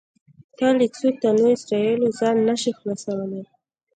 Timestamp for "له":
0.77-0.85